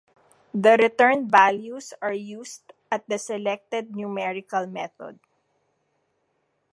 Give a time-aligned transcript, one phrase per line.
[0.55, 5.19] The returned values are used at the selected numerical method.